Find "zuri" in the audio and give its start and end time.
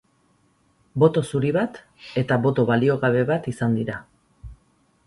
1.31-1.51